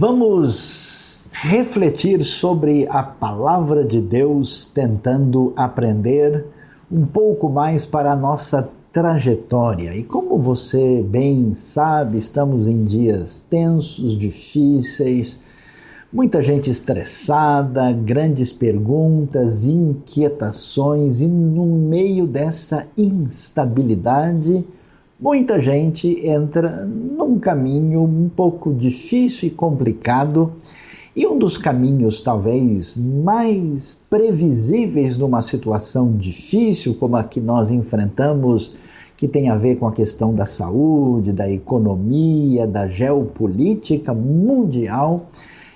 [0.00, 6.46] Vamos refletir sobre a palavra de Deus, tentando aprender
[6.90, 9.94] um pouco mais para a nossa trajetória.
[9.94, 15.40] E como você bem sabe, estamos em dias tensos, difíceis,
[16.10, 24.64] muita gente estressada, grandes perguntas, inquietações, e no meio dessa instabilidade,
[25.20, 30.52] muita gente entra num caminho um pouco difícil e complicado.
[31.14, 38.76] E um dos caminhos talvez mais previsíveis numa situação difícil como a que nós enfrentamos,
[39.16, 45.26] que tem a ver com a questão da saúde, da economia, da geopolítica mundial,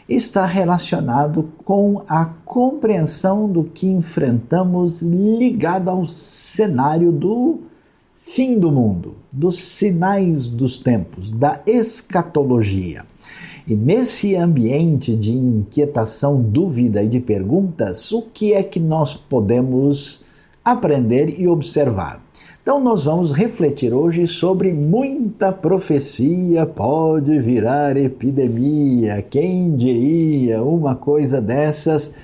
[0.09, 7.61] está relacionado com a compreensão do que enfrentamos ligado ao cenário do
[8.27, 13.05] fim do mundo, dos sinais dos tempos, da escatologia.
[13.69, 20.25] E nesse ambiente de inquietação, dúvida e de perguntas, o que é que nós podemos
[20.65, 22.25] aprender e observar?
[22.63, 29.21] Então, nós vamos refletir hoje sobre muita profecia pode virar epidemia.
[29.21, 32.15] Quem diria uma coisa dessas?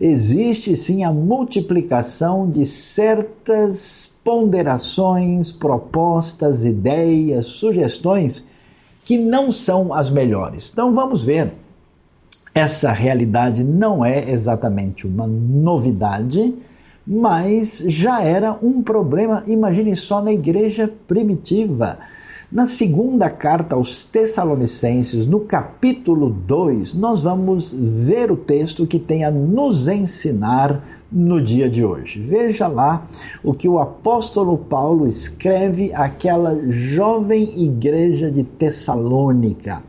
[0.00, 8.46] Existe sim a multiplicação de certas ponderações, propostas, ideias, sugestões
[9.04, 10.70] que não são as melhores.
[10.72, 11.52] Então, vamos ver.
[12.54, 16.54] Essa realidade não é exatamente uma novidade
[17.06, 21.98] mas já era um problema, imagine só, na igreja primitiva.
[22.50, 29.24] Na segunda carta aos Tessalonicenses, no capítulo 2, nós vamos ver o texto que tem
[29.24, 32.20] a nos ensinar no dia de hoje.
[32.20, 33.06] Veja lá
[33.44, 39.82] o que o apóstolo Paulo escreve àquela jovem igreja de Tessalônica,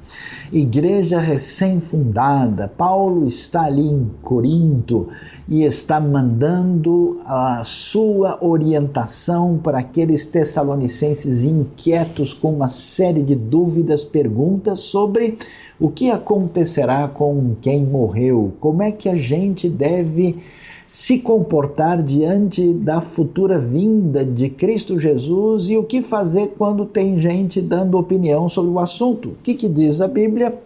[0.51, 2.67] igreja recém-fundada.
[2.67, 5.07] Paulo está ali em Corinto
[5.47, 14.03] e está mandando a sua orientação para aqueles tessalonicenses inquietos com uma série de dúvidas,
[14.03, 15.37] perguntas sobre
[15.79, 20.39] o que acontecerá com quem morreu, como é que a gente deve
[20.87, 27.19] se comportar diante da futura vinda de Cristo Jesus e o que fazer quando tem
[27.19, 29.29] gente dando opinião sobre o assunto.
[29.29, 30.57] O que, que diz a Bíblia?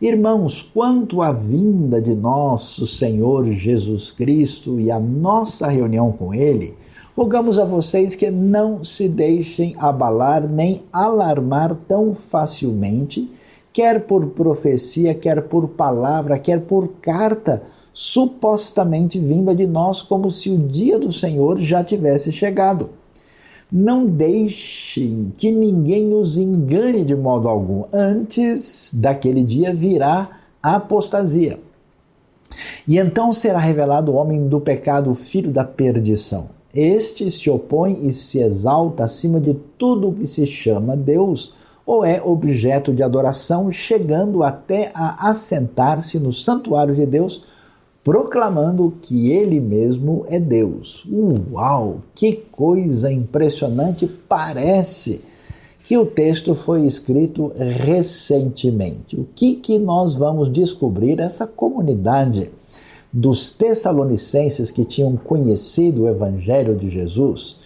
[0.00, 6.74] Irmãos, quanto à vinda de nosso Senhor Jesus Cristo e a nossa reunião com Ele,
[7.16, 13.30] rogamos a vocês que não se deixem abalar nem alarmar tão facilmente,
[13.72, 17.62] quer por profecia, quer por palavra, quer por carta,
[17.94, 22.90] supostamente vinda de nós, como se o dia do Senhor já tivesse chegado.
[23.70, 27.84] Não deixem que ninguém os engane de modo algum.
[27.92, 31.58] Antes daquele dia virá a apostasia.
[32.86, 36.48] E então será revelado o homem do pecado, o filho da perdição.
[36.74, 41.54] Este se opõe e se exalta acima de tudo o que se chama Deus
[41.86, 47.44] ou é objeto de adoração, chegando até a assentar-se no santuário de Deus
[48.04, 51.08] proclamando que ele mesmo é Deus.
[51.50, 54.06] Uau, que coisa impressionante!
[54.06, 55.22] Parece
[55.82, 59.16] que o texto foi escrito recentemente.
[59.16, 61.18] O que, que nós vamos descobrir?
[61.18, 62.50] Essa comunidade
[63.10, 67.63] dos Tessalonicenses que tinham conhecido o Evangelho de Jesus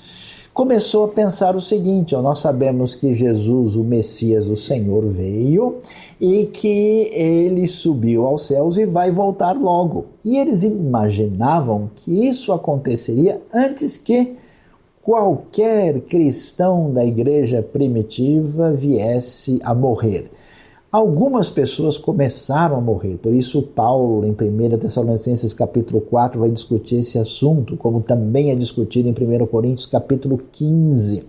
[0.58, 5.76] começou a pensar o seguinte: ó, nós sabemos que Jesus, o Messias, o Senhor, veio
[6.20, 10.06] e que ele subiu aos céus e vai voltar logo.
[10.24, 14.34] E eles imaginavam que isso aconteceria antes que
[15.00, 20.28] qualquer cristão da igreja primitiva viesse a morrer.
[20.90, 27.00] Algumas pessoas começaram a morrer, por isso Paulo, em 1 Tessalonicenses capítulo 4, vai discutir
[27.00, 31.26] esse assunto, como também é discutido em 1 Coríntios capítulo 15.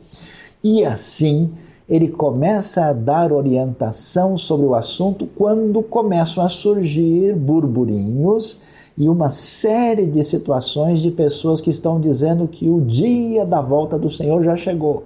[0.64, 1.52] E assim,
[1.90, 8.62] ele começa a dar orientação sobre o assunto quando começam a surgir burburinhos
[8.98, 14.00] e uma série de situações de pessoas que estão dizendo que o dia da volta
[14.00, 15.04] do Senhor já chegou,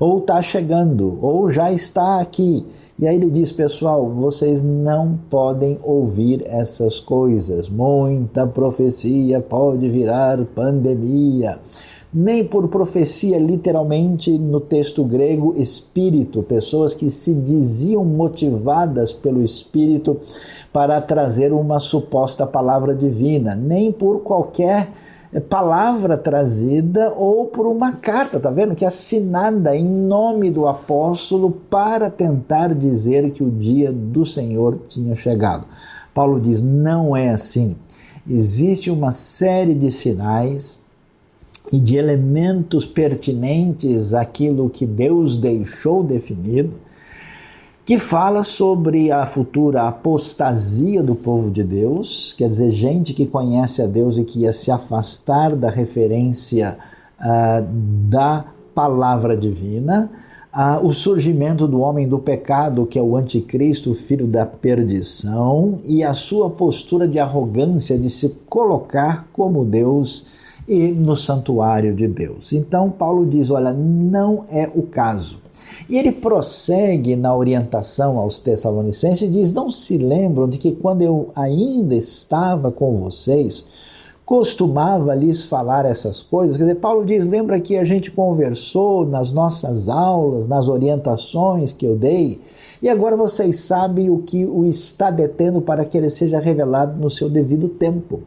[0.00, 2.66] ou está chegando, ou já está aqui.
[2.98, 7.68] E aí ele diz, pessoal, vocês não podem ouvir essas coisas.
[7.68, 11.58] Muita profecia pode virar pandemia.
[12.14, 20.20] Nem por profecia, literalmente no texto grego, espírito, pessoas que se diziam motivadas pelo espírito
[20.70, 24.90] para trazer uma suposta palavra divina, nem por qualquer
[25.40, 28.74] palavra trazida ou por uma carta, tá vendo?
[28.74, 34.78] Que é assinada em nome do apóstolo para tentar dizer que o dia do Senhor
[34.88, 35.66] tinha chegado.
[36.12, 37.76] Paulo diz: não é assim.
[38.28, 40.82] Existe uma série de sinais
[41.72, 46.74] e de elementos pertinentes àquilo que Deus deixou definido,
[47.84, 53.82] que fala sobre a futura apostasia do povo de Deus, quer dizer, gente que conhece
[53.82, 56.78] a Deus e que ia se afastar da referência
[57.20, 57.66] uh,
[58.08, 60.08] da palavra divina,
[60.54, 66.04] uh, o surgimento do homem do pecado, que é o anticristo, filho da perdição, e
[66.04, 70.40] a sua postura de arrogância de se colocar como Deus
[70.72, 72.52] e no santuário de Deus.
[72.52, 75.40] Então, Paulo diz: olha, não é o caso.
[75.88, 81.02] E ele prossegue na orientação aos Tessalonicenses e diz: Não se lembram de que quando
[81.02, 83.66] eu ainda estava com vocês,
[84.24, 86.56] costumava lhes falar essas coisas?
[86.56, 91.84] Quer dizer, Paulo diz: Lembra que a gente conversou nas nossas aulas, nas orientações que
[91.84, 92.40] eu dei?
[92.82, 97.08] E agora vocês sabem o que o está detendo para que ele seja revelado no
[97.08, 98.22] seu devido tempo.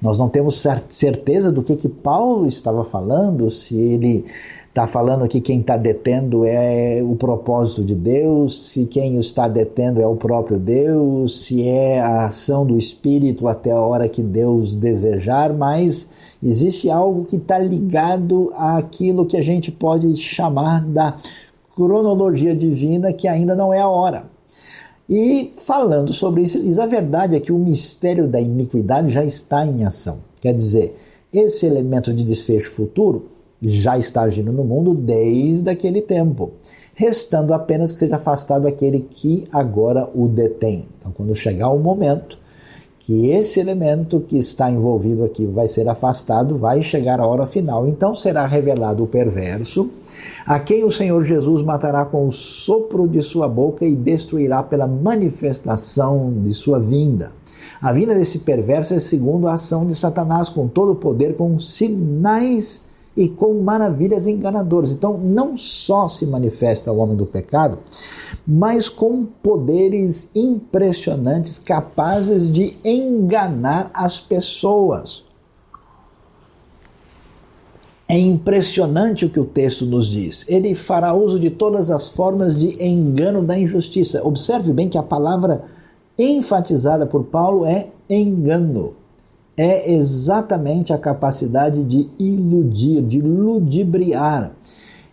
[0.00, 4.24] Nós não temos certeza do que, que Paulo estava falando, se ele
[4.68, 9.48] está falando que quem está detendo é o propósito de Deus, se quem o está
[9.48, 14.22] detendo é o próprio Deus, se é a ação do Espírito até a hora que
[14.22, 16.08] Deus desejar, mas
[16.40, 21.16] existe algo que está ligado àquilo que a gente pode chamar da
[21.74, 24.24] cronologia divina, que ainda não é a hora.
[25.08, 29.24] E falando sobre isso, ele diz: a verdade é que o mistério da iniquidade já
[29.24, 30.18] está em ação.
[30.40, 30.96] Quer dizer,
[31.32, 33.26] esse elemento de desfecho futuro
[33.60, 36.52] já está agindo no mundo desde aquele tempo,
[36.94, 40.86] restando apenas que seja afastado aquele que agora o detém.
[40.98, 42.38] Então, quando chegar o momento
[43.10, 47.88] que esse elemento que está envolvido aqui vai ser afastado, vai chegar a hora final.
[47.88, 49.90] Então será revelado o perverso,
[50.46, 54.86] a quem o Senhor Jesus matará com o sopro de sua boca e destruirá pela
[54.86, 57.32] manifestação de sua vinda.
[57.80, 61.58] A vinda desse perverso é segundo a ação de Satanás, com todo o poder, com
[61.58, 64.92] sinais e com maravilhas enganadoras.
[64.92, 67.78] Então, não só se manifesta o homem do pecado,
[68.46, 75.24] mas com poderes impressionantes capazes de enganar as pessoas.
[78.10, 80.44] É impressionante o que o texto nos diz.
[80.48, 84.26] Ele fará uso de todas as formas de engano da injustiça.
[84.26, 85.62] Observe bem que a palavra
[86.18, 88.94] enfatizada por Paulo é engano
[89.60, 94.52] é exatamente a capacidade de iludir, de ludibriar.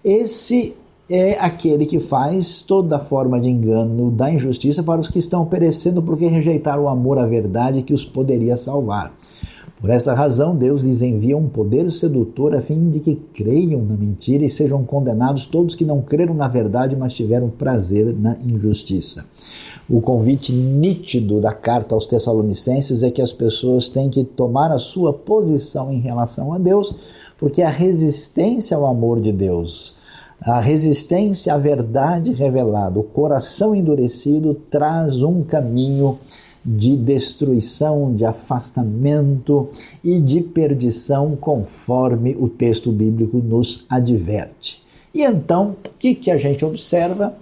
[0.02, 0.74] Esse
[1.10, 6.02] é aquele que faz toda forma de engano da injustiça para os que estão perecendo
[6.02, 9.14] porque rejeitaram o amor à verdade que os poderia salvar.
[9.80, 13.96] Por essa razão, Deus lhes envia um poder sedutor a fim de que creiam na
[13.96, 19.26] mentira e sejam condenados todos que não creram na verdade, mas tiveram prazer na injustiça.
[19.88, 24.80] O convite nítido da carta aos Tessalonicenses é que as pessoas têm que tomar a
[24.80, 26.96] sua posição em relação a Deus,
[27.38, 29.96] porque a resistência ao amor de Deus,
[30.42, 36.18] a resistência à verdade revelada, o coração endurecido traz um caminho
[36.68, 39.70] de destruição, de afastamento
[40.04, 44.86] e de perdição, conforme o texto bíblico nos adverte.
[45.14, 47.34] E então, o que, que a gente observa?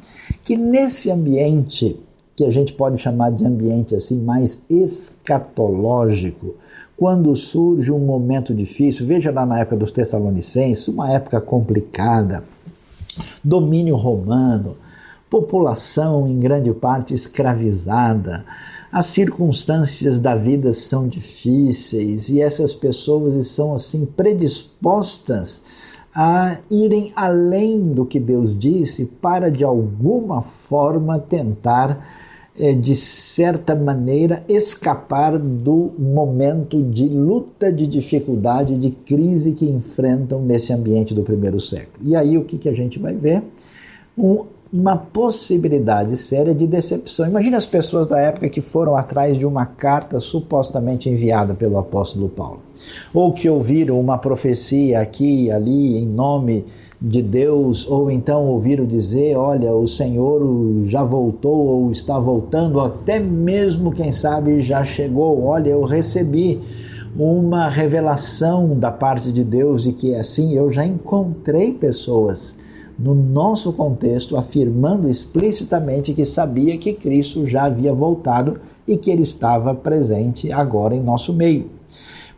[0.43, 1.99] Que nesse ambiente
[2.35, 6.55] que a gente pode chamar de ambiente assim mais escatológico,
[6.95, 12.43] quando surge um momento difícil, veja lá na época dos Tessalonicenses, uma época complicada,
[13.43, 14.77] domínio romano,
[15.29, 18.45] população em grande parte escravizada,
[18.95, 25.63] as circunstâncias da vida são difíceis e essas pessoas estão assim predispostas
[26.15, 32.07] a irem além do que Deus disse para de alguma forma tentar
[32.57, 40.41] é, de certa maneira, escapar do momento de luta, de dificuldade, de crise que enfrentam
[40.41, 41.97] nesse ambiente do primeiro século.
[42.01, 43.43] E aí o que, que a gente vai ver?
[44.17, 47.27] Um, uma possibilidade séria de decepção.
[47.27, 52.27] Imagine as pessoas da época que foram atrás de uma carta supostamente enviada pelo apóstolo
[52.27, 52.59] Paulo,
[53.13, 56.65] ou que ouviram uma profecia aqui e ali em nome
[57.01, 60.41] de Deus, ou então ouviram dizer: olha, o Senhor
[60.85, 65.43] já voltou ou está voltando, até mesmo, quem sabe, já chegou.
[65.43, 66.61] Olha, eu recebi
[67.17, 72.57] uma revelação da parte de Deus de que assim eu já encontrei pessoas
[72.97, 79.23] no nosso contexto afirmando explicitamente que sabia que Cristo já havia voltado e que ele
[79.23, 81.69] estava presente agora em nosso meio.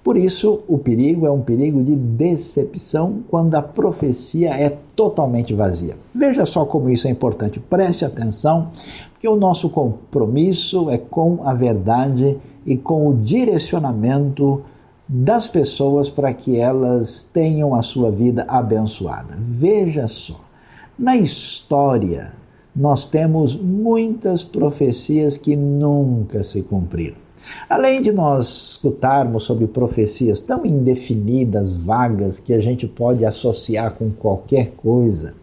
[0.04, 5.96] Por isso, o perigo é um perigo de decepção quando a profecia é totalmente vazia.
[6.16, 8.70] Veja só como isso é importante, preste atenção,
[9.12, 14.64] porque o nosso compromisso é com a verdade e com o direcionamento
[15.08, 19.38] das pessoas para que elas tenham a sua vida abençoada.
[19.38, 20.40] Veja só,
[20.98, 22.34] na história
[22.76, 27.16] nós temos muitas profecias que nunca se cumpriram.
[27.70, 34.12] Além de nós escutarmos sobre profecias tão indefinidas, vagas, que a gente pode associar com
[34.12, 35.36] qualquer coisa,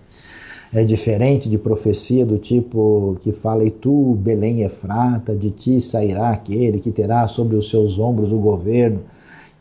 [0.73, 6.31] é diferente de profecia do tipo que fala, e tu, Belém Efrata, de ti sairá
[6.31, 9.01] aquele que terá sobre os seus ombros o governo.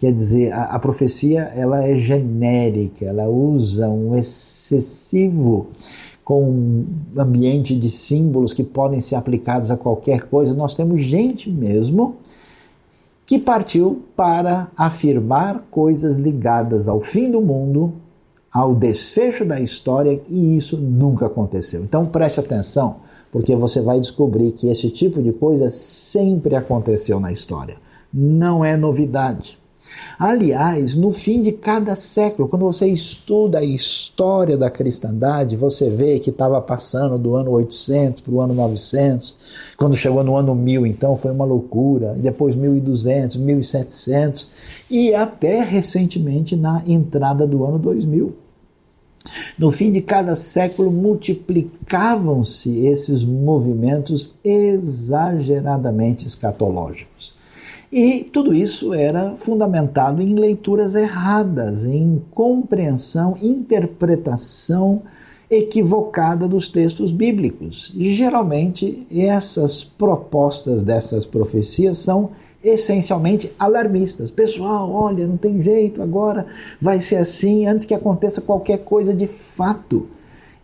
[0.03, 5.67] Quer dizer, a, a profecia ela é genérica, ela usa um excessivo
[6.25, 6.85] com um
[7.17, 10.53] ambiente de símbolos que podem ser aplicados a qualquer coisa.
[10.53, 12.17] Nós temos gente mesmo
[13.25, 17.93] que partiu para afirmar coisas ligadas ao fim do mundo,
[18.51, 21.81] ao desfecho da história, e isso nunca aconteceu.
[21.81, 22.97] Então preste atenção,
[23.31, 27.77] porque você vai descobrir que esse tipo de coisa sempre aconteceu na história.
[28.13, 29.62] Não é novidade.
[30.17, 36.19] Aliás, no fim de cada século, quando você estuda a história da cristandade, você vê
[36.19, 39.35] que estava passando do ano 800 para o ano 900.
[39.77, 42.15] Quando chegou no ano 1000, então foi uma loucura.
[42.17, 44.47] E depois 1200, 1700
[44.89, 48.35] e até recentemente na entrada do ano 2000.
[49.57, 57.35] No fim de cada século multiplicavam-se esses movimentos exageradamente escatológicos.
[57.95, 65.03] E tudo isso era fundamentado em leituras erradas, em compreensão, interpretação
[65.47, 67.93] equivocada dos textos bíblicos.
[67.95, 72.31] E geralmente essas propostas dessas profecias são
[72.63, 74.31] essencialmente alarmistas.
[74.31, 76.47] Pessoal, olha, não tem jeito, agora
[76.81, 80.07] vai ser assim antes que aconteça qualquer coisa de fato.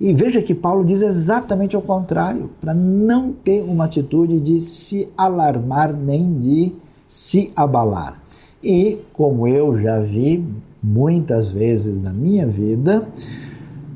[0.01, 5.07] E veja que Paulo diz exatamente o contrário, para não ter uma atitude de se
[5.15, 8.21] alarmar nem de se abalar.
[8.63, 10.45] E, como eu já vi
[10.81, 13.07] muitas vezes na minha vida,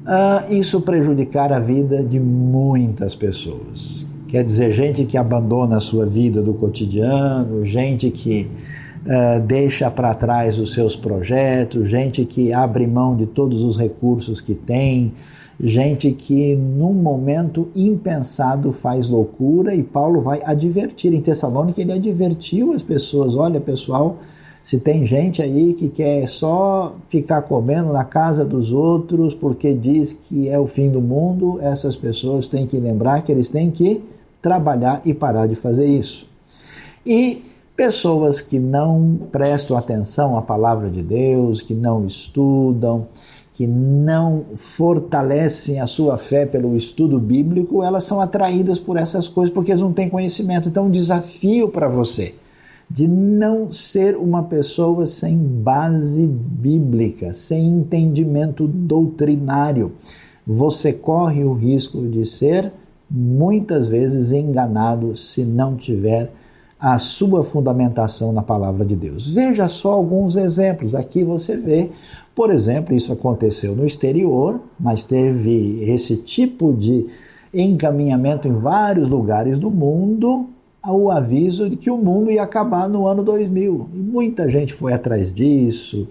[0.04, 4.08] uh, isso prejudicar a vida de muitas pessoas.
[4.28, 8.50] Quer dizer, gente que abandona a sua vida do cotidiano, gente que
[9.06, 14.42] uh, deixa para trás os seus projetos, gente que abre mão de todos os recursos
[14.42, 15.14] que tem,
[15.62, 22.74] gente que num momento impensado faz loucura e Paulo vai advertir em Tessalônica, ele advertiu
[22.74, 24.18] as pessoas, olha pessoal,
[24.64, 30.14] se tem gente aí que quer só ficar comendo na casa dos outros porque diz
[30.14, 34.02] que é o fim do mundo, essas pessoas têm que lembrar que eles têm que
[34.42, 36.28] trabalhar e parar de fazer isso.
[37.06, 37.44] E
[37.76, 43.08] pessoas que não prestam atenção à palavra de Deus, que não estudam,
[43.54, 49.54] que não fortalecem a sua fé pelo estudo bíblico, elas são atraídas por essas coisas
[49.54, 50.68] porque eles não têm conhecimento.
[50.68, 52.34] Então, um desafio para você
[52.90, 59.94] de não ser uma pessoa sem base bíblica, sem entendimento doutrinário.
[60.46, 62.72] Você corre o risco de ser
[63.10, 66.32] muitas vezes enganado se não tiver
[66.80, 69.28] a sua fundamentação na palavra de Deus.
[69.32, 70.94] Veja só alguns exemplos.
[70.94, 71.90] Aqui você vê
[72.36, 77.06] por exemplo, isso aconteceu no exterior, mas teve esse tipo de
[77.54, 80.50] encaminhamento em vários lugares do mundo
[80.82, 83.90] ao aviso de que o mundo ia acabar no ano 2000.
[83.94, 86.08] E muita gente foi atrás disso.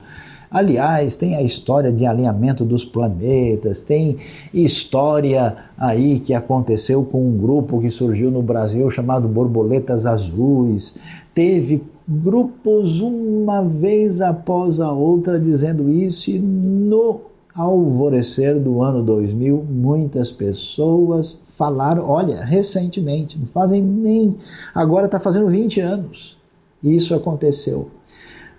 [0.50, 4.19] Aliás, tem a história de alinhamento dos planetas, tem
[4.52, 10.99] história aí que aconteceu com um grupo que surgiu no Brasil chamado Borboletas Azuis.
[11.35, 17.21] Teve grupos uma vez após a outra dizendo isso e no
[17.54, 24.37] alvorecer do ano 2000 muitas pessoas falaram, olha, recentemente, não fazem nem,
[24.75, 26.38] agora está fazendo 20 anos,
[26.82, 27.90] isso aconteceu.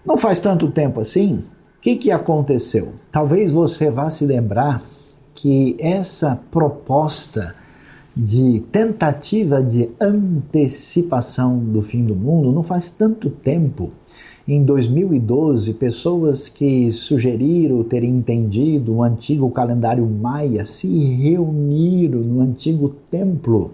[0.05, 1.43] Não faz tanto tempo assim,
[1.77, 2.93] o que, que aconteceu?
[3.11, 4.81] Talvez você vá se lembrar
[5.33, 7.55] que essa proposta
[8.15, 13.91] de tentativa de antecipação do fim do mundo não faz tanto tempo.
[14.47, 22.89] Em 2012, pessoas que sugeriram ter entendido o antigo calendário maia se reuniram no antigo
[23.09, 23.71] templo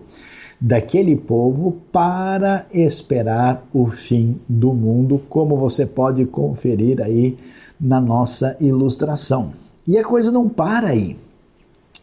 [0.61, 7.37] daquele povo para esperar o fim do mundo, como você pode conferir aí
[7.79, 9.53] na nossa ilustração.
[9.87, 11.17] E a coisa não para aí.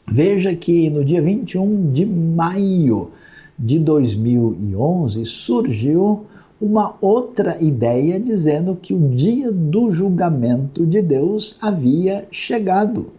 [0.08, 3.10] Veja que no dia 21 de maio
[3.58, 6.26] de 2011 surgiu
[6.60, 13.10] uma outra ideia dizendo que o dia do julgamento de Deus havia chegado.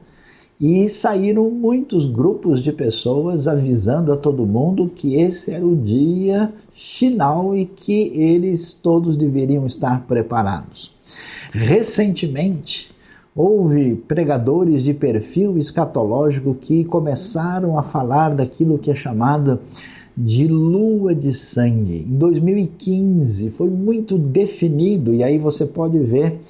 [0.60, 6.52] E saíram muitos grupos de pessoas avisando a todo mundo que esse era o dia
[6.72, 10.96] final e que eles todos deveriam estar preparados.
[11.52, 12.92] Recentemente,
[13.38, 19.60] houve pregadores de perfil escatológico que começaram a falar daquilo que é chamado
[20.18, 22.00] de lua de sangue.
[22.10, 26.42] Em 2015 foi muito definido, e aí você pode ver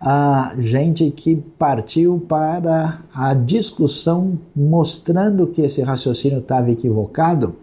[0.00, 7.54] a gente que partiu para a discussão mostrando que esse raciocínio estava equivocado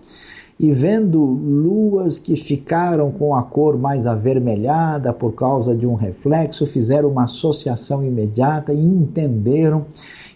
[0.60, 6.66] e vendo luas que ficaram com a cor mais avermelhada por causa de um reflexo,
[6.66, 9.86] fizeram uma associação imediata e entenderam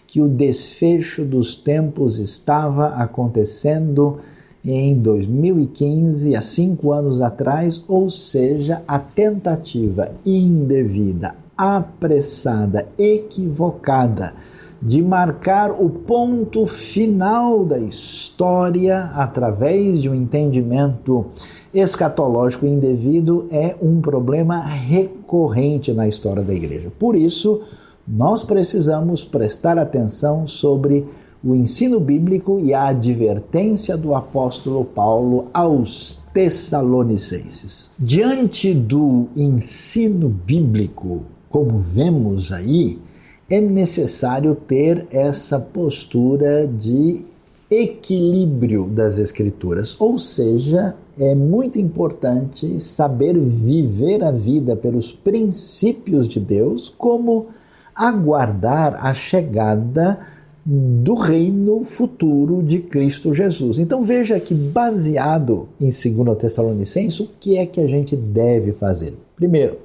[0.06, 4.18] que o desfecho dos tempos estava acontecendo
[4.64, 14.34] em 2015, há cinco anos atrás, ou seja, a tentativa indevida, apressada, equivocada
[14.82, 21.26] de marcar o ponto final da história através de um entendimento
[21.72, 26.92] escatológico indevido é um problema recorrente na história da igreja.
[26.98, 27.62] Por isso,
[28.06, 31.06] nós precisamos prestar atenção sobre
[31.44, 37.92] o ensino bíblico e a advertência do apóstolo Paulo aos Tessalonicenses.
[37.98, 42.98] Diante do ensino bíblico, como vemos aí,
[43.52, 47.22] é necessário ter essa postura de
[47.70, 56.40] equilíbrio das Escrituras, ou seja, é muito importante saber viver a vida pelos princípios de
[56.40, 57.48] Deus, como
[57.94, 60.18] aguardar a chegada
[60.64, 63.78] do reino futuro de Cristo Jesus.
[63.78, 69.12] Então veja que baseado em 2 Tessalonicenses, o que é que a gente deve fazer?
[69.36, 69.76] Primeiro,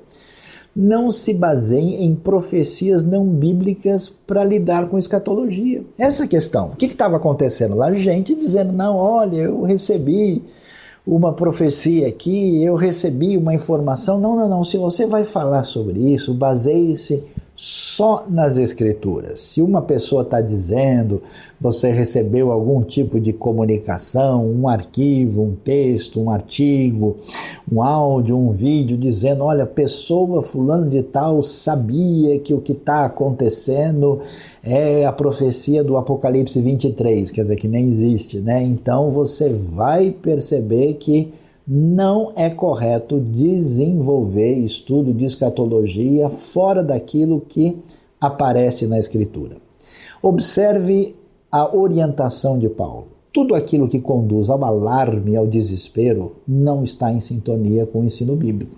[0.79, 5.83] não se baseiem em profecias não bíblicas para lidar com escatologia.
[5.97, 6.67] Essa é questão.
[6.67, 7.91] O que estava acontecendo lá?
[7.93, 10.43] Gente dizendo, não, olha, eu recebi
[11.05, 14.19] uma profecia aqui, eu recebi uma informação.
[14.19, 14.63] Não, não, não.
[14.63, 17.23] Se você vai falar sobre isso, baseie-se
[17.59, 19.39] só nas Escrituras.
[19.39, 21.23] Se uma pessoa está dizendo,
[21.59, 27.17] você recebeu algum tipo de comunicação, um arquivo, um texto, um artigo,
[27.69, 33.05] um áudio, um vídeo, dizendo: olha, pessoa fulano de tal sabia que o que está
[33.05, 34.21] acontecendo
[34.63, 38.61] é a profecia do Apocalipse 23, quer dizer, que nem existe, né?
[38.61, 41.33] Então você vai perceber que
[41.67, 47.77] não é correto desenvolver estudo de escatologia fora daquilo que
[48.21, 49.57] aparece na Escritura.
[50.21, 51.15] Observe
[51.51, 53.07] a orientação de Paulo.
[53.33, 58.35] Tudo aquilo que conduz ao alarme ao desespero não está em sintonia com o ensino
[58.35, 58.75] bíblico.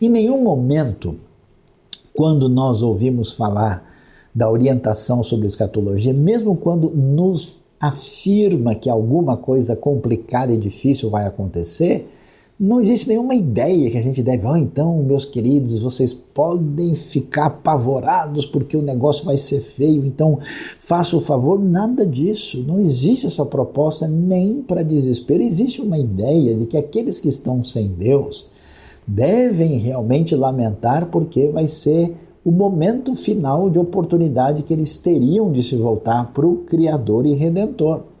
[0.00, 1.16] Em nenhum momento,
[2.12, 3.94] quando nós ouvimos falar
[4.34, 11.26] da orientação sobre escatologia, mesmo quando nos afirma que alguma coisa complicada e difícil vai
[11.26, 12.08] acontecer,
[12.58, 17.46] não existe nenhuma ideia que a gente deve, oh, então, meus queridos, vocês podem ficar
[17.46, 20.38] apavorados porque o negócio vai ser feio, então
[20.78, 21.58] faça o favor.
[21.58, 22.64] Nada disso.
[22.66, 25.42] Não existe essa proposta nem para desespero.
[25.42, 28.50] Existe uma ideia de que aqueles que estão sem Deus
[29.06, 32.14] devem realmente lamentar porque vai ser
[32.44, 37.34] o momento final de oportunidade que eles teriam de se voltar para o Criador e
[37.34, 38.13] Redentor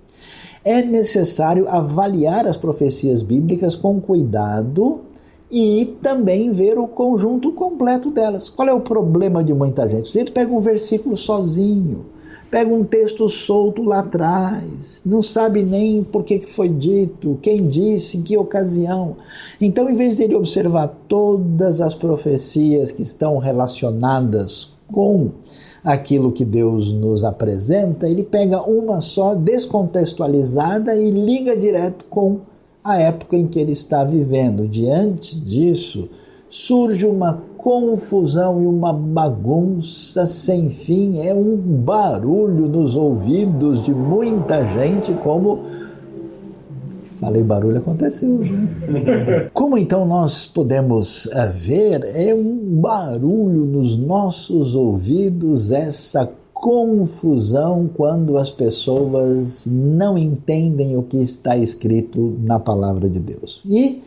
[0.64, 5.00] é necessário avaliar as profecias bíblicas com cuidado
[5.50, 8.48] e também ver o conjunto completo delas.
[8.48, 10.16] Qual é o problema de muita gente?
[10.16, 12.06] A gente pega um versículo sozinho,
[12.50, 18.16] pega um texto solto lá atrás, não sabe nem por que foi dito, quem disse,
[18.16, 19.16] em que ocasião.
[19.60, 25.30] Então, em vez dele observar todas as profecias que estão relacionadas com
[25.84, 32.38] aquilo que Deus nos apresenta, ele pega uma só, descontextualizada e liga direto com
[32.82, 34.66] a época em que ele está vivendo.
[34.66, 36.08] Diante disso,
[36.48, 44.64] surge uma confusão e uma bagunça sem fim, é um barulho nos ouvidos de muita
[44.64, 45.60] gente, como
[47.24, 48.42] Falei barulho, aconteceu.
[48.44, 48.54] Já.
[49.54, 52.04] Como então nós podemos eh, ver?
[52.14, 61.16] É um barulho nos nossos ouvidos, essa confusão quando as pessoas não entendem o que
[61.16, 63.62] está escrito na palavra de Deus.
[63.66, 64.02] E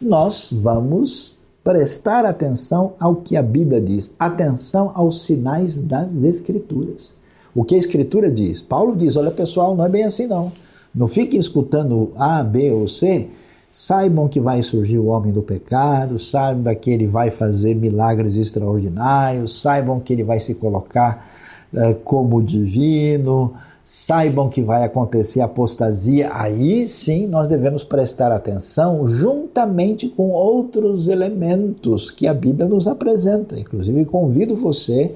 [0.00, 7.12] nós vamos prestar atenção ao que a Bíblia diz, atenção aos sinais das Escrituras.
[7.54, 8.62] O que a Escritura diz?
[8.62, 10.50] Paulo diz: olha pessoal, não é bem assim não.
[10.94, 13.28] Não fique escutando A, B ou C
[13.74, 19.62] Saibam que vai surgir o homem do pecado, saibam que ele vai fazer milagres extraordinários,
[19.62, 21.26] saibam que ele vai se colocar
[21.72, 26.30] uh, como divino, saibam que vai acontecer apostasia.
[26.34, 33.58] Aí sim nós devemos prestar atenção juntamente com outros elementos que a Bíblia nos apresenta.
[33.58, 35.14] Inclusive, convido você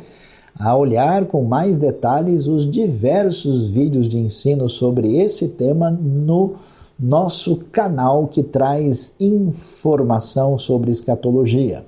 [0.58, 6.54] a olhar com mais detalhes os diversos vídeos de ensino sobre esse tema no
[6.98, 11.84] nosso canal que traz informação sobre escatologia.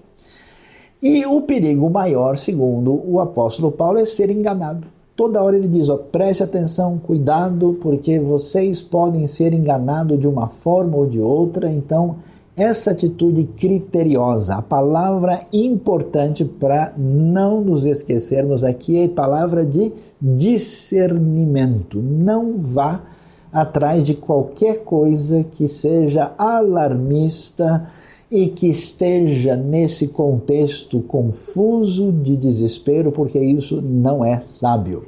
[1.02, 4.86] E o perigo maior, segundo o apóstolo Paulo, é ser enganado.
[5.16, 10.48] Toda hora ele diz: ó, preste atenção, cuidado, porque vocês podem ser enganados de uma
[10.48, 11.70] forma ou de outra.
[11.70, 12.16] Então,
[12.58, 19.92] essa atitude criteriosa, a palavra importante para não nos esquecermos aqui é a palavra de
[20.20, 22.02] discernimento.
[22.02, 23.04] Não vá
[23.52, 27.88] atrás de qualquer coisa que seja alarmista
[28.28, 35.06] e que esteja nesse contexto confuso de desespero, porque isso não é sábio.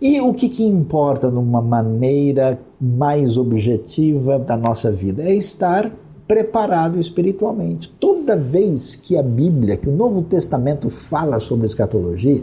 [0.00, 5.22] E o que, que importa numa maneira mais objetiva da nossa vida?
[5.22, 5.90] É estar
[6.28, 7.88] preparado espiritualmente.
[7.98, 12.42] Toda vez que a Bíblia, que o Novo Testamento fala sobre escatologia,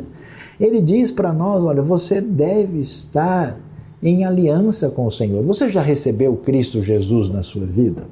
[0.59, 3.57] ele diz para nós: olha, você deve estar
[4.01, 5.43] em aliança com o Senhor.
[5.43, 8.07] Você já recebeu Cristo Jesus na sua vida?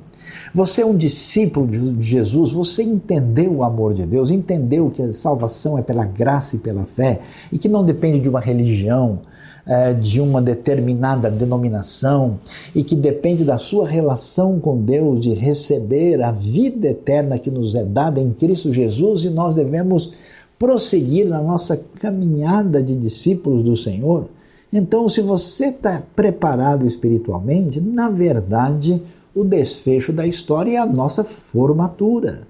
[0.53, 5.12] Você é um discípulo de Jesus, você entendeu o amor de Deus, entendeu que a
[5.12, 9.21] salvação é pela graça e pela fé e que não depende de uma religião,
[9.65, 12.39] é, de uma determinada denominação
[12.76, 17.73] e que depende da sua relação com Deus, de receber a vida eterna que nos
[17.76, 20.12] é dada em Cristo Jesus e nós devemos
[20.60, 24.28] prosseguir na nossa caminhada de discípulos do Senhor.
[24.71, 29.02] Então, se você está preparado espiritualmente, na verdade,
[29.36, 32.47] o desfecho da história é a nossa formatura.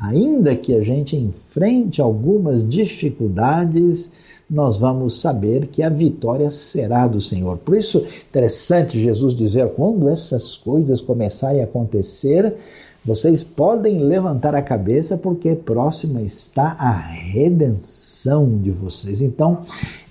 [0.00, 7.22] Ainda que a gente enfrente algumas dificuldades, nós vamos saber que a vitória será do
[7.22, 7.56] Senhor.
[7.56, 12.54] Por isso, interessante Jesus dizer: quando essas coisas começarem a acontecer,
[13.02, 19.22] vocês podem levantar a cabeça, porque próxima está a redenção de vocês.
[19.22, 19.62] Então,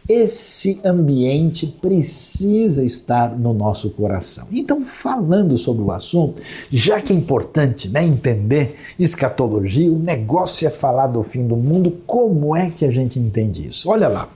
[0.08, 4.48] esse ambiente precisa estar no nosso coração.
[4.52, 10.70] Então, falando sobre o assunto, já que é importante né, entender escatologia, o negócio é
[10.70, 13.90] falar do fim do mundo, como é que a gente entende isso?
[13.90, 14.30] Olha lá.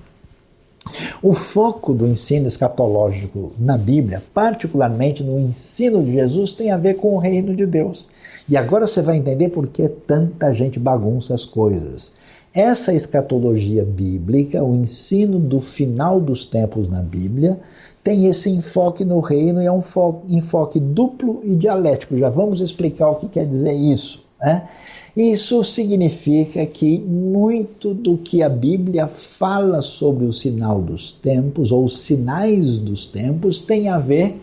[1.22, 6.94] O foco do ensino escatológico na Bíblia, particularmente no ensino de Jesus, tem a ver
[6.96, 8.08] com o reino de Deus.
[8.48, 12.14] E agora você vai entender por que tanta gente bagunça as coisas.
[12.56, 17.60] Essa escatologia bíblica, o ensino do final dos tempos na Bíblia,
[18.02, 19.82] tem esse enfoque no reino e é um
[20.30, 22.18] enfoque duplo e dialético.
[22.18, 24.24] Já vamos explicar o que quer dizer isso.
[24.40, 24.70] Né?
[25.18, 31.90] Isso significa que muito do que a Bíblia fala sobre o sinal dos tempos, ou
[31.90, 34.40] sinais dos tempos, tem a ver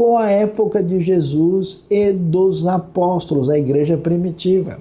[0.00, 4.78] com a época de Jesus e dos apóstolos, a igreja primitiva.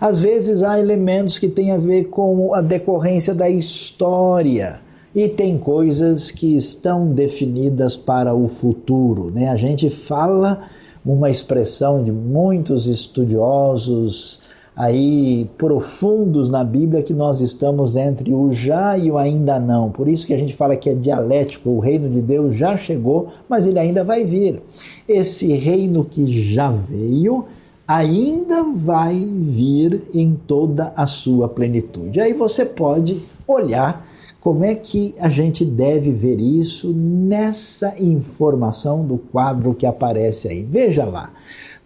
[0.00, 4.80] Às vezes há elementos que têm a ver com a decorrência da história
[5.14, 9.30] e tem coisas que estão definidas para o futuro.
[9.30, 9.50] Né?
[9.50, 10.64] A gente fala
[11.04, 14.40] uma expressão de muitos estudiosos
[14.76, 19.90] aí profundos na Bíblia que nós estamos entre o já e o ainda não.
[19.90, 23.28] Por isso que a gente fala que é dialético, o reino de Deus já chegou,
[23.48, 24.62] mas ele ainda vai vir.
[25.08, 27.46] Esse reino que já veio
[27.88, 32.20] ainda vai vir em toda a sua plenitude.
[32.20, 34.06] Aí você pode olhar
[34.40, 40.62] como é que a gente deve ver isso nessa informação do quadro que aparece aí.
[40.62, 41.32] Veja lá.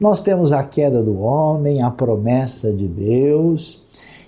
[0.01, 3.85] Nós temos a queda do homem, a promessa de Deus,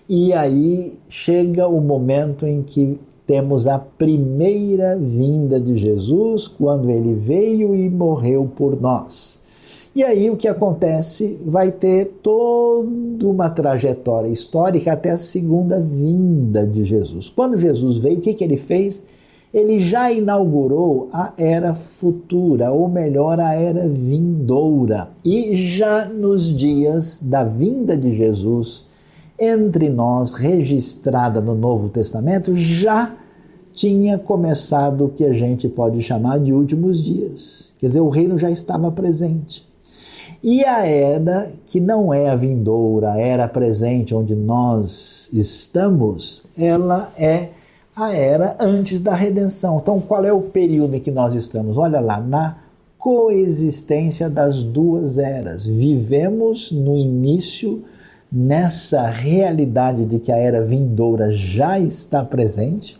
[0.06, 7.14] e aí chega o momento em que temos a primeira vinda de Jesus, quando ele
[7.14, 9.40] veio e morreu por nós.
[9.96, 11.38] E aí o que acontece?
[11.42, 17.30] Vai ter toda uma trajetória histórica até a segunda vinda de Jesus.
[17.30, 19.04] Quando Jesus veio, o que, que ele fez?
[19.52, 25.10] Ele já inaugurou a era futura, ou melhor, a era vindoura.
[25.24, 28.86] E já nos dias da vinda de Jesus,
[29.38, 33.14] entre nós, registrada no Novo Testamento, já
[33.74, 37.74] tinha começado o que a gente pode chamar de últimos dias.
[37.78, 39.70] Quer dizer, o reino já estava presente.
[40.42, 47.12] E a era que não é a vindoura, a era presente onde nós estamos, ela
[47.16, 47.50] é
[47.94, 49.78] a era antes da redenção.
[49.78, 51.76] Então, qual é o período em que nós estamos?
[51.76, 52.56] Olha lá, na
[52.98, 55.66] coexistência das duas eras.
[55.66, 57.82] Vivemos no início
[58.30, 62.96] nessa realidade de que a era vindoura já está presente,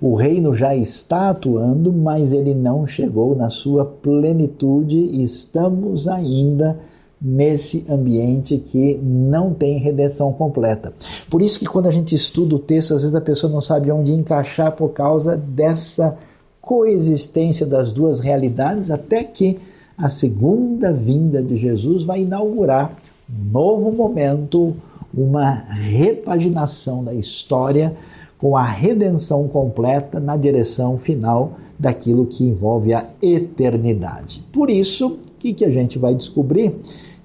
[0.00, 6.78] o reino já está atuando, mas ele não chegou na sua plenitude estamos ainda
[7.20, 10.92] nesse ambiente que não tem redenção completa.
[11.28, 13.92] Por isso que quando a gente estuda o texto, às vezes a pessoa não sabe
[13.92, 16.16] onde encaixar por causa dessa
[16.60, 19.58] coexistência das duas realidades, até que
[19.96, 22.96] a segunda vinda de Jesus vai inaugurar
[23.28, 24.74] um novo momento,
[25.12, 27.94] uma repaginação da história
[28.38, 34.44] com a redenção completa na direção final daquilo que envolve a eternidade.
[34.50, 36.74] Por isso, o que, que a gente vai descobrir?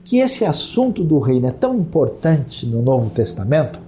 [0.06, 3.82] Que esse assunto do reino é tão importante no Novo Testamento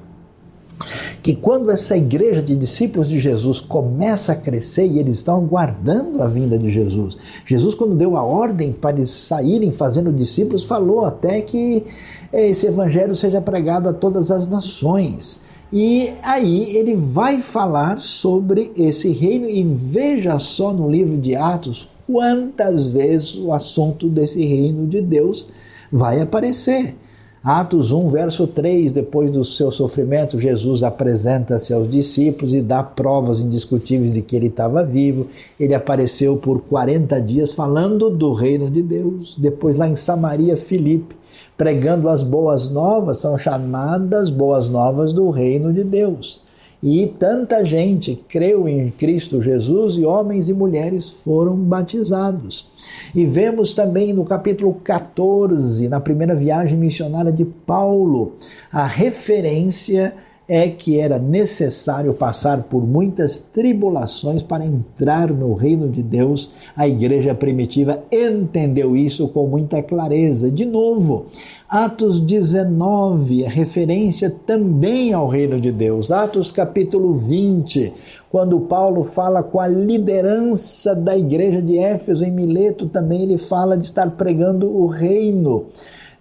[1.21, 6.23] que quando essa igreja de discípulos de Jesus começa a crescer e eles estão aguardando
[6.23, 11.05] a vinda de Jesus, Jesus, quando deu a ordem para eles saírem fazendo discípulos, falou
[11.05, 11.83] até que
[12.31, 15.41] esse evangelho seja pregado a todas as nações.
[15.71, 21.89] E aí ele vai falar sobre esse reino e veja só no livro de Atos
[22.07, 25.49] quantas vezes o assunto desse reino de Deus
[25.91, 26.95] vai aparecer.
[27.43, 33.39] Atos 1, verso 3, depois do seu sofrimento, Jesus apresenta-se aos discípulos e dá provas
[33.39, 35.27] indiscutíveis de que ele estava vivo.
[35.57, 39.35] Ele apareceu por 40 dias falando do reino de Deus.
[39.37, 41.15] Depois, lá em Samaria, Filipe,
[41.55, 46.41] pregando as boas novas, são chamadas boas novas do reino de Deus.
[46.81, 52.67] E tanta gente creu em Cristo Jesus e homens e mulheres foram batizados.
[53.15, 58.33] E vemos também no capítulo 14, na primeira viagem missionária de Paulo,
[58.71, 60.13] a referência
[60.47, 66.53] é que era necessário passar por muitas tribulações para entrar no reino de Deus.
[66.75, 70.49] A igreja primitiva entendeu isso com muita clareza.
[70.49, 71.25] De novo,
[71.69, 76.11] Atos 19, a referência também ao reino de Deus.
[76.11, 77.93] Atos capítulo 20,
[78.31, 83.77] quando Paulo fala com a liderança da igreja de Éfeso em Mileto, também ele fala
[83.77, 85.65] de estar pregando o reino.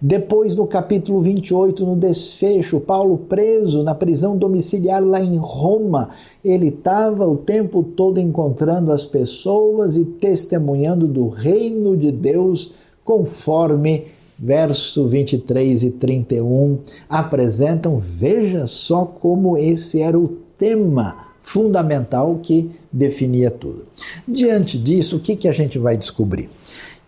[0.01, 6.09] Depois, no capítulo 28, no desfecho, Paulo preso na prisão domiciliar lá em Roma,
[6.43, 14.16] ele estava o tempo todo encontrando as pessoas e testemunhando do reino de Deus, conforme
[14.37, 17.97] verso 23 e 31 apresentam.
[17.97, 23.85] Veja só como esse era o tema fundamental que definia tudo.
[24.27, 26.49] Diante disso, o que, que a gente vai descobrir?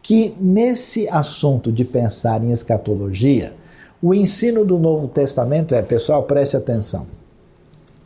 [0.02, 3.54] Que nesse assunto de pensar em escatologia,
[4.02, 7.06] o ensino do Novo Testamento é, pessoal, preste atenção.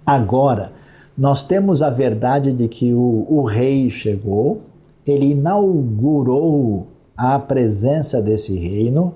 [0.05, 0.73] Agora,
[1.15, 4.61] nós temos a verdade de que o, o rei chegou,
[5.05, 9.15] ele inaugurou a presença desse reino,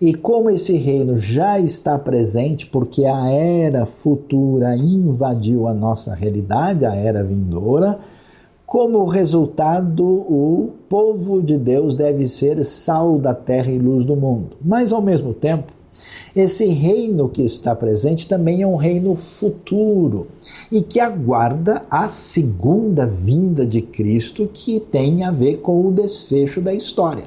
[0.00, 6.84] e como esse reino já está presente, porque a era futura invadiu a nossa realidade,
[6.84, 7.98] a era vindoura,
[8.66, 14.56] como resultado, o povo de Deus deve ser sal da terra e luz do mundo.
[14.60, 15.72] Mas, ao mesmo tempo,
[16.34, 20.26] esse reino que está presente também é um reino futuro
[20.72, 26.60] e que aguarda a segunda vinda de Cristo, que tem a ver com o desfecho
[26.60, 27.22] da história.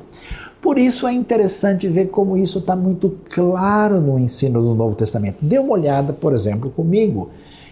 [0.67, 5.37] Por isso é interessante ver como isso está muito claro no ensino do Novo Testamento.
[5.41, 7.29] Dê uma olhada, por exemplo, comigo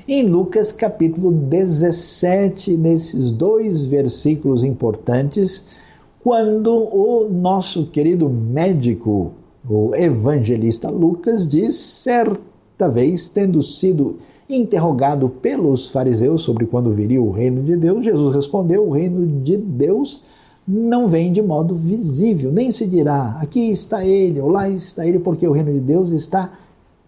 [0.08, 5.75] em Lucas capítulo 17, nesses dois versículos importantes,
[6.23, 9.34] quando o nosso querido médico,
[9.69, 17.31] o evangelista Lucas, diz: certa vez, tendo sido interrogado pelos fariseus sobre quando viria o
[17.31, 20.23] reino de Deus, Jesus respondeu: o reino de Deus
[20.67, 25.19] não vem de modo visível, nem se dirá aqui está ele ou lá está ele,
[25.19, 26.54] porque o reino de Deus está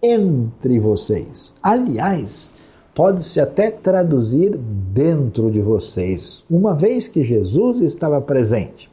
[0.02, 1.56] entre vocês.
[1.64, 2.54] Aliás,
[2.94, 8.90] pode-se até traduzir dentro de vocês, uma vez que Jesus estava presente,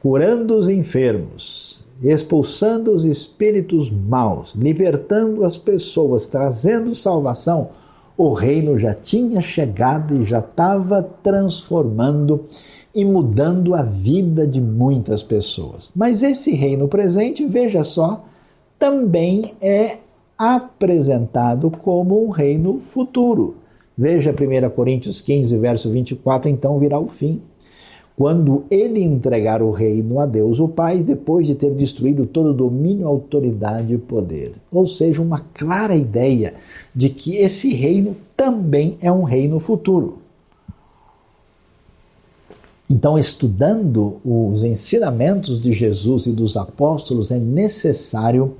[0.00, 7.68] curando os enfermos, expulsando os espíritos maus, libertando as pessoas, trazendo salvação.
[8.16, 12.44] O reino já tinha chegado e já estava transformando
[12.94, 15.90] e mudando a vida de muitas pessoas.
[15.94, 18.24] Mas esse reino presente, veja só,
[18.78, 19.98] também é
[20.36, 23.56] apresentado como um reino futuro.
[23.96, 27.40] Veja 1 Coríntios 15, verso 24, então virá o fim.
[28.16, 33.06] Quando ele entregar o reino a Deus, o Pai, depois de ter destruído todo domínio,
[33.06, 34.52] autoridade e poder.
[34.70, 36.54] Ou seja, uma clara ideia
[36.94, 40.21] de que esse reino também é um reino futuro.
[42.92, 48.54] Então, estudando os ensinamentos de Jesus e dos apóstolos, é necessário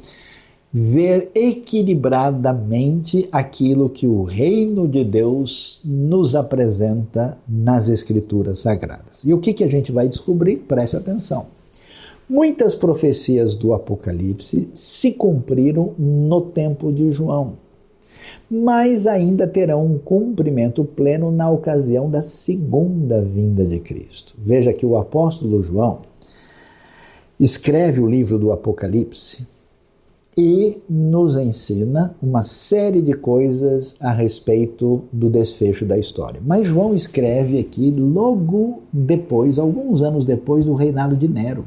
[0.73, 9.23] ver equilibradamente aquilo que o reino de Deus nos apresenta nas Escrituras Sagradas.
[9.23, 10.65] E o que, que a gente vai descobrir?
[10.67, 11.45] Preste atenção.
[12.27, 17.53] Muitas profecias do Apocalipse se cumpriram no tempo de João,
[18.55, 24.35] mas ainda terão um cumprimento pleno na ocasião da segunda vinda de Cristo.
[24.37, 26.01] Veja que o apóstolo João
[27.41, 29.47] escreve o livro do Apocalipse
[30.37, 36.39] e nos ensina uma série de coisas a respeito do desfecho da história.
[36.45, 41.65] Mas João escreve aqui logo depois, alguns anos depois do reinado de Nero.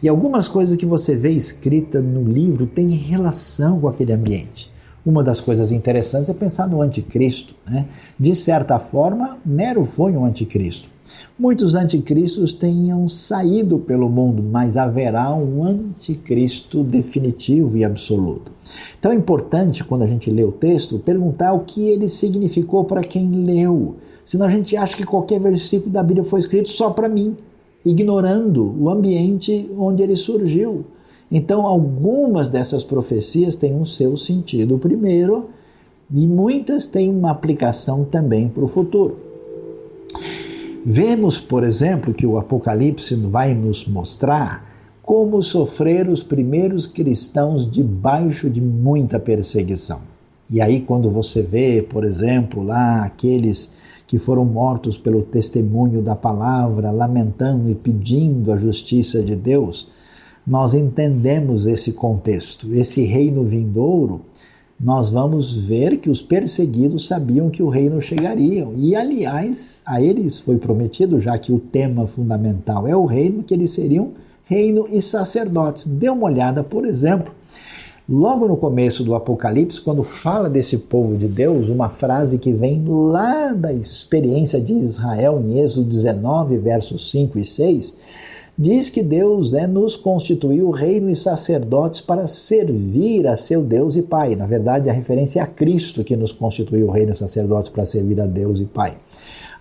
[0.00, 4.69] E algumas coisas que você vê escrita no livro têm relação com aquele ambiente.
[5.04, 7.54] Uma das coisas interessantes é pensar no anticristo.
[7.68, 7.86] Né?
[8.18, 10.90] De certa forma, Nero foi um anticristo.
[11.38, 18.52] Muitos anticristos tenham saído pelo mundo, mas haverá um anticristo definitivo e absoluto.
[18.98, 23.00] Então é importante, quando a gente lê o texto, perguntar o que ele significou para
[23.00, 23.96] quem leu.
[24.22, 27.34] Senão a gente acha que qualquer versículo da Bíblia foi escrito só para mim,
[27.84, 30.84] ignorando o ambiente onde ele surgiu.
[31.30, 35.50] Então, algumas dessas profecias têm um seu sentido primeiro,
[36.12, 39.16] e muitas têm uma aplicação também para o futuro.
[40.84, 44.68] Vemos, por exemplo, que o Apocalipse vai nos mostrar
[45.02, 50.00] como sofreram os primeiros cristãos debaixo de muita perseguição.
[50.48, 53.70] E aí, quando você vê, por exemplo, lá aqueles
[54.06, 59.88] que foram mortos pelo testemunho da palavra, lamentando e pedindo a justiça de Deus,
[60.50, 62.74] nós entendemos esse contexto.
[62.74, 64.22] Esse reino vindouro,
[64.80, 68.66] nós vamos ver que os perseguidos sabiam que o reino chegaria.
[68.74, 73.54] E, aliás, a eles foi prometido, já que o tema fundamental é o reino, que
[73.54, 74.10] eles seriam
[74.44, 75.86] reino e sacerdotes.
[75.86, 77.32] Dê uma olhada, por exemplo,
[78.08, 82.84] logo no começo do Apocalipse, quando fala desse povo de Deus, uma frase que vem
[82.88, 88.29] lá da experiência de Israel, em Êxodo 19, versos 5 e 6
[88.60, 94.02] diz que Deus né, nos constituiu reino e sacerdotes para servir a seu Deus e
[94.02, 94.36] Pai.
[94.36, 98.20] Na verdade, a referência é a Cristo que nos constituiu reino e sacerdotes para servir
[98.20, 98.98] a Deus e Pai.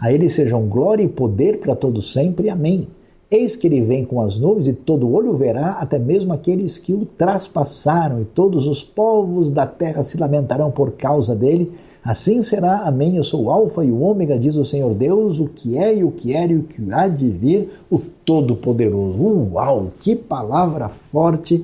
[0.02, 2.50] A Ele sejam glória e poder para todos sempre.
[2.50, 2.90] Amém.
[3.32, 6.96] Eis que ele vem com as nuvens e todo olho verá, até mesmo aqueles que
[6.96, 11.72] o traspassaram, e todos os povos da terra se lamentarão por causa dele.
[12.04, 13.16] Assim será, amém.
[13.16, 16.04] Eu sou o Alfa e o Ômega, diz o Senhor Deus, o que é e
[16.04, 19.22] o que era e o que há de vir, o Todo-Poderoso.
[19.54, 21.64] Uau, que palavra forte!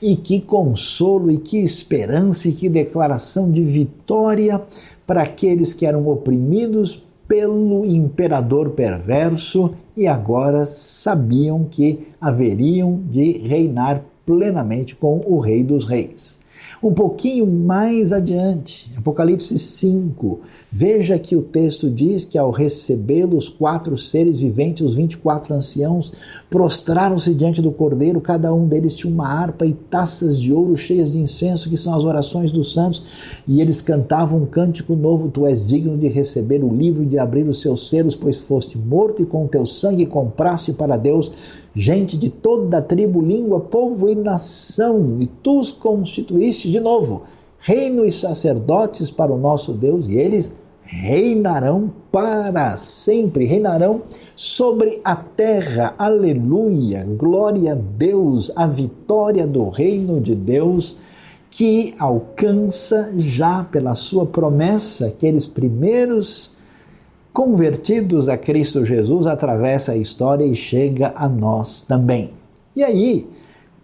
[0.00, 4.62] E que consolo, e que esperança, e que declaração de vitória
[5.06, 14.02] para aqueles que eram oprimidos pelo imperador perverso e agora sabiam que haveriam de reinar
[14.24, 16.37] plenamente com o Rei dos Reis.
[16.80, 23.48] Um pouquinho mais adiante, Apocalipse 5, veja que o texto diz que ao recebê-lo, os
[23.48, 26.12] quatro seres viventes, os 24 anciãos,
[26.48, 31.10] prostraram-se diante do cordeiro, cada um deles tinha uma harpa e taças de ouro cheias
[31.10, 35.46] de incenso, que são as orações dos santos, e eles cantavam um cântico novo: Tu
[35.46, 39.20] és digno de receber o livro e de abrir os seus selos, pois foste morto
[39.20, 41.32] e com teu sangue compraste para Deus
[41.78, 47.22] gente de toda a tribo, língua, povo e nação, e tu os constituíste de novo,
[47.60, 54.02] reino e sacerdotes para o nosso Deus, e eles reinarão para sempre, reinarão
[54.34, 55.94] sobre a terra.
[55.96, 57.06] Aleluia!
[57.16, 60.98] Glória a Deus, a vitória do reino de Deus
[61.48, 66.57] que alcança já pela sua promessa aqueles primeiros
[67.38, 72.30] convertidos a Cristo Jesus atravessa a história e chega a nós também.
[72.74, 73.28] E aí,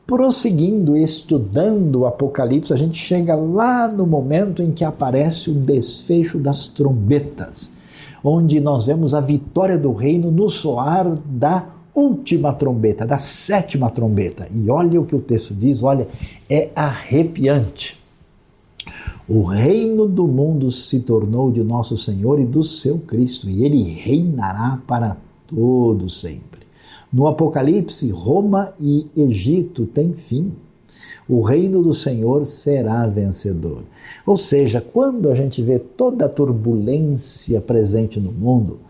[0.05, 6.37] prosseguindo, estudando o Apocalipse, a gente chega lá no momento em que aparece o desfecho
[6.37, 7.71] das trombetas,
[8.25, 14.49] onde nós vemos a vitória do reino no soar da última trombeta, da sétima trombeta.
[14.53, 16.09] E olha o que o texto diz, olha,
[16.51, 18.03] é arrepiante.
[19.27, 23.83] O reino do mundo se tornou de nosso Senhor e do seu Cristo, e ele
[23.83, 25.17] reinará para
[25.47, 26.61] todo sempre.
[27.11, 30.53] No Apocalipse, Roma e Egito têm fim.
[31.27, 33.85] O reino do Senhor será vencedor.
[34.27, 38.81] Ou seja, quando a gente vê toda a turbulência presente no mundo,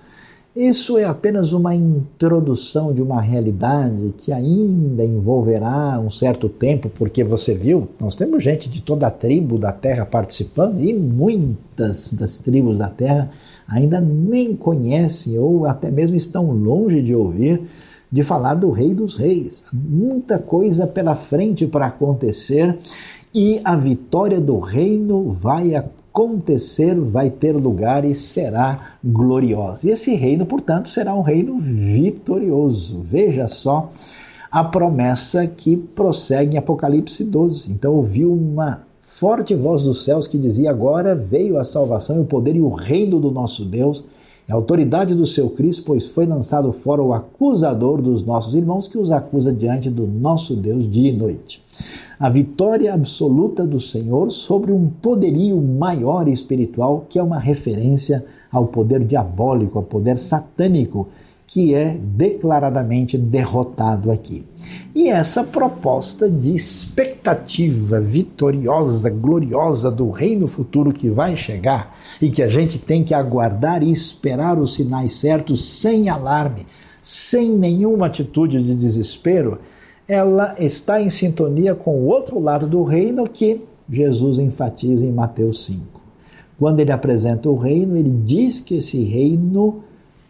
[0.56, 7.24] isso é apenas uma introdução de uma realidade que ainda envolverá um certo tempo, porque
[7.24, 12.38] você viu, nós temos gente de toda a tribo da terra participando e muitas das
[12.38, 13.30] tribos da terra
[13.66, 17.60] ainda nem conhecem ou até mesmo estão longe de ouvir
[18.10, 19.64] de falar do Rei dos Reis.
[19.72, 22.78] Muita coisa pela frente para acontecer
[23.34, 26.03] e a vitória do reino vai acontecer,
[27.00, 29.88] vai ter lugar e será gloriosa.
[29.88, 33.00] E esse reino, portanto, será um reino vitorioso.
[33.02, 33.90] Veja só
[34.48, 37.72] a promessa que prossegue em Apocalipse 12.
[37.72, 42.24] Então ouviu uma forte voz dos céus que dizia: Agora veio a salvação e o
[42.24, 44.04] poder e o reino do nosso Deus
[44.48, 48.98] a autoridade do seu Cristo, pois foi lançado fora o acusador dos nossos irmãos que
[48.98, 51.62] os acusa diante do nosso Deus dia e noite.
[52.20, 58.66] A vitória absoluta do Senhor sobre um poderio maior espiritual, que é uma referência ao
[58.66, 61.08] poder diabólico, ao poder satânico,
[61.46, 64.44] que é declaradamente derrotado aqui.
[64.94, 72.42] E essa proposta de expectativa vitoriosa, gloriosa do reino futuro que vai chegar e que
[72.42, 76.66] a gente tem que aguardar e esperar os sinais certos sem alarme,
[77.02, 79.58] sem nenhuma atitude de desespero,
[80.08, 85.64] ela está em sintonia com o outro lado do reino que Jesus enfatiza em Mateus
[85.66, 86.02] 5.
[86.58, 89.82] Quando ele apresenta o reino, ele diz que esse reino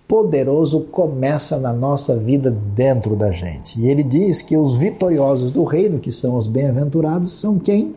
[0.06, 3.80] poderoso começa na nossa vida dentro da gente.
[3.80, 7.94] E ele diz que os vitoriosos do reino, que são os bem-aventurados, são quem?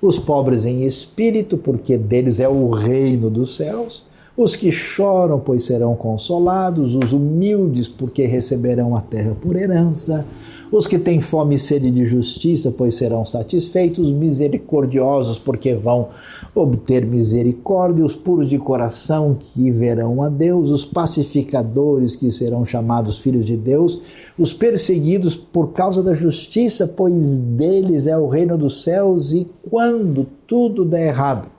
[0.00, 4.06] Os pobres em espírito, porque deles é o reino dos céus.
[4.36, 6.94] Os que choram, pois serão consolados.
[6.94, 10.24] Os humildes, porque receberão a terra por herança
[10.72, 16.08] os que têm fome e sede de justiça, pois serão satisfeitos, os misericordiosos, porque vão
[16.54, 23.18] obter misericórdia, os puros de coração, que verão a Deus, os pacificadores, que serão chamados
[23.18, 24.00] filhos de Deus,
[24.38, 30.26] os perseguidos por causa da justiça, pois deles é o reino dos céus, e quando
[30.46, 31.50] tudo der errado,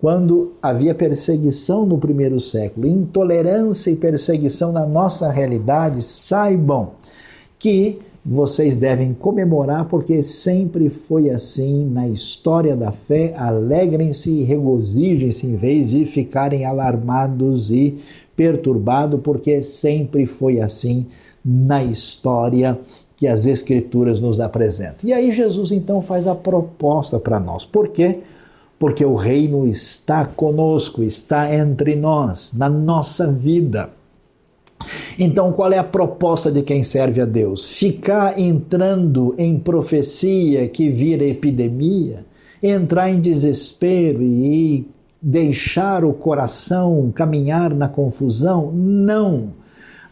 [0.00, 6.92] quando havia perseguição no primeiro século, intolerância e perseguição na nossa realidade, saibam
[7.58, 7.98] que
[8.28, 13.32] vocês devem comemorar, porque sempre foi assim na história da fé.
[13.36, 17.98] Alegrem-se e regozijem-se em vez de ficarem alarmados e
[18.34, 21.06] perturbados, porque sempre foi assim
[21.44, 22.76] na história
[23.16, 25.08] que as Escrituras nos apresentam.
[25.08, 27.64] E aí Jesus então faz a proposta para nós.
[27.64, 28.18] Por quê?
[28.76, 33.88] Porque o reino está conosco, está entre nós, na nossa vida.
[35.18, 37.70] Então, qual é a proposta de quem serve a Deus?
[37.70, 42.26] Ficar entrando em profecia que vira epidemia,
[42.62, 44.86] entrar em desespero e
[45.20, 48.70] deixar o coração caminhar na confusão?
[48.72, 49.54] Não.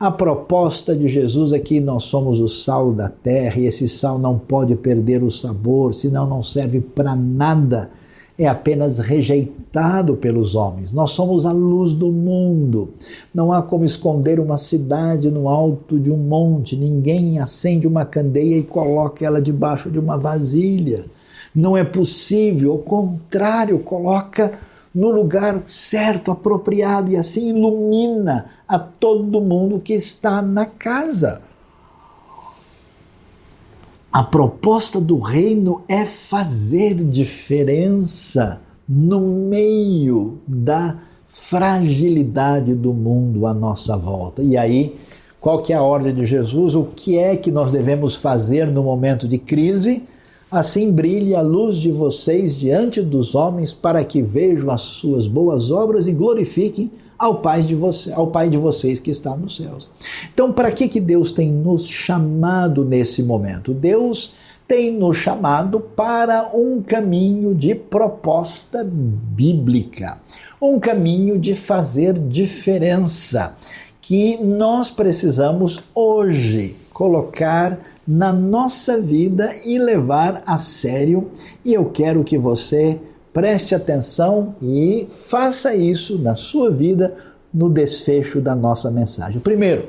[0.01, 4.19] A proposta de Jesus é que nós somos o sal da terra e esse sal
[4.19, 7.91] não pode perder o sabor, senão não serve para nada
[8.39, 10.93] é apenas rejeitado pelos homens.
[10.93, 12.91] Nós somos a luz do mundo.
[13.33, 16.77] Não há como esconder uma cidade no alto de um monte.
[16.77, 21.05] Ninguém acende uma candeia e coloca ela debaixo de uma vasilha.
[21.55, 24.59] Não é possível, ao contrário, coloca
[24.93, 31.43] no lugar certo, apropriado e assim ilumina a todo mundo que está na casa.
[34.15, 43.97] A proposta do reino é fazer diferença no meio da fragilidade do mundo à nossa
[43.97, 44.41] volta.
[44.41, 44.95] E aí,
[45.41, 46.77] qual que é a ordem de Jesus?
[46.77, 50.05] O que é que nós devemos fazer no momento de crise?
[50.49, 55.73] Assim brilhe a luz de vocês diante dos homens, para que vejam as suas boas
[55.73, 56.89] obras e glorifiquem
[57.25, 59.89] ao Pai de, você, ao pai de vocês que está nos céus.
[60.35, 63.73] Então, para que, que Deus tem nos chamado nesse momento?
[63.73, 64.35] Deus
[64.69, 70.19] tem nos chamado para um caminho de proposta bíblica,
[70.61, 73.57] um caminho de fazer diferença,
[74.03, 81.31] que nós precisamos hoje colocar na nossa vida e levar a sério.
[81.65, 83.01] E eu quero que você
[83.35, 87.17] Preste atenção e faça isso na sua vida
[87.53, 89.41] no desfecho da nossa mensagem.
[89.41, 89.89] Primeiro,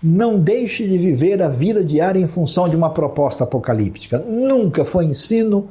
[0.00, 4.20] não deixe de viver a vida diária em função de uma proposta apocalíptica.
[4.20, 5.66] Nunca foi ensino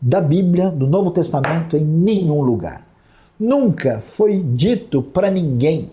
[0.00, 2.88] da Bíblia, do Novo Testamento, em nenhum lugar.
[3.38, 5.90] Nunca foi dito para ninguém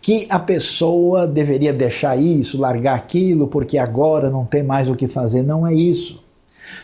[0.00, 5.08] que a pessoa deveria deixar isso, largar aquilo, porque agora não tem mais o que
[5.08, 5.42] fazer.
[5.42, 6.29] Não é isso.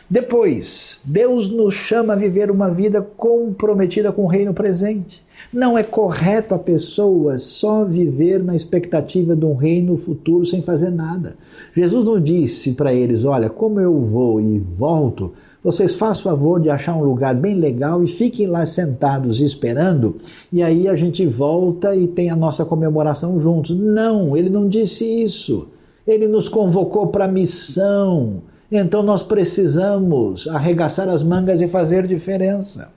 [0.08, 5.24] Depois, Deus nos chama a viver uma vida comprometida com o reino presente.
[5.52, 10.90] Não é correto a pessoa só viver na expectativa de um reino futuro sem fazer
[10.90, 11.36] nada.
[11.74, 15.32] Jesus não disse para eles: Olha, como eu vou e volto,
[15.62, 20.14] vocês façam favor de achar um lugar bem legal e fiquem lá sentados esperando,
[20.52, 23.76] e aí a gente volta e tem a nossa comemoração juntos.
[23.76, 25.68] Não, ele não disse isso.
[26.06, 28.42] Ele nos convocou para a missão.
[28.70, 32.90] Então nós precisamos arregaçar as mangas e fazer diferença.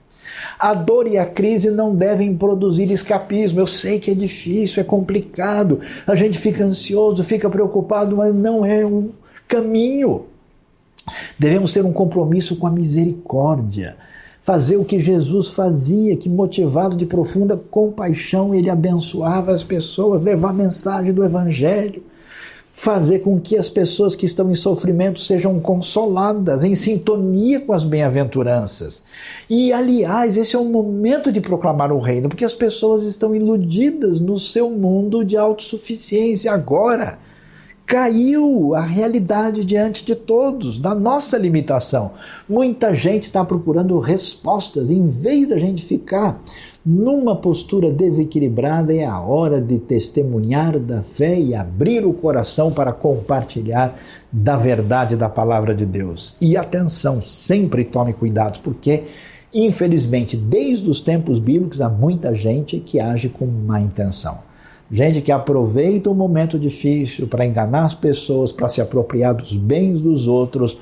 [0.58, 3.60] A dor e a crise não devem produzir escapismo.
[3.60, 8.64] Eu sei que é difícil, é complicado, a gente fica ansioso, fica preocupado, mas não
[8.64, 9.10] é um
[9.46, 10.26] caminho.
[11.38, 13.96] Devemos ter um compromisso com a misericórdia,
[14.40, 20.50] fazer o que Jesus fazia, que motivado de profunda compaixão, ele abençoava as pessoas, levar
[20.50, 22.02] a mensagem do Evangelho
[22.80, 27.84] fazer com que as pessoas que estão em sofrimento sejam consoladas, em sintonia com as
[27.84, 29.02] bem-aventuranças.
[29.50, 34.18] E, aliás, esse é o momento de proclamar o reino, porque as pessoas estão iludidas
[34.18, 37.18] no seu mundo de autossuficiência agora.
[37.84, 42.12] Caiu a realidade diante de todos, da nossa limitação.
[42.48, 46.40] Muita gente está procurando respostas, em vez da gente ficar
[46.84, 52.92] numa postura desequilibrada, é a hora de testemunhar da fé e abrir o coração para
[52.92, 53.94] compartilhar
[54.32, 56.36] da verdade da palavra de Deus.
[56.40, 59.04] E atenção, sempre tome cuidado, porque
[59.52, 64.38] infelizmente, desde os tempos bíblicos, há muita gente que age com má intenção.
[64.92, 70.02] Gente que aproveita o momento difícil para enganar as pessoas, para se apropriar dos bens
[70.02, 70.76] dos outros,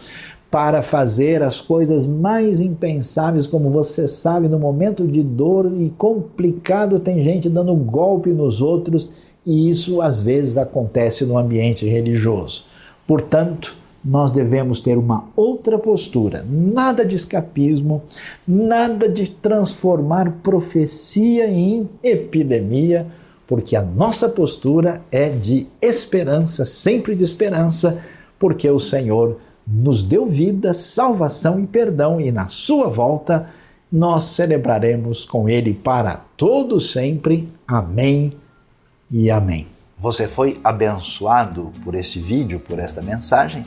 [0.50, 6.98] para fazer as coisas mais impensáveis, como você sabe, no momento de dor e complicado,
[6.98, 9.10] tem gente dando golpe nos outros,
[9.44, 12.64] e isso às vezes acontece no ambiente religioso.
[13.06, 18.02] Portanto, nós devemos ter uma outra postura, nada de escapismo,
[18.46, 23.06] nada de transformar profecia em epidemia,
[23.46, 27.98] porque a nossa postura é de esperança, sempre de esperança,
[28.38, 29.36] porque o Senhor
[29.70, 33.50] nos deu vida, salvação e perdão, e na sua volta
[33.90, 37.48] nós celebraremos com ele para todo sempre.
[37.66, 38.32] Amém
[39.10, 39.66] e amém.
[39.98, 43.64] Você foi abençoado por este vídeo, por esta mensagem?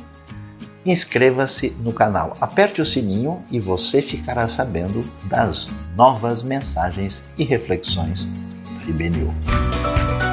[0.85, 8.25] Inscreva-se no canal, aperte o sininho e você ficará sabendo das novas mensagens e reflexões
[8.25, 10.30] da IBNU.